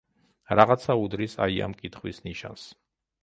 [0.59, 2.67] რაღაცა უდრის აი ამ კითხვის ნიშანს.